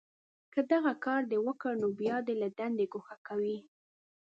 [0.53, 3.59] که دغه کار دې وکړ، نو بیا دې له دندې گوښه کوي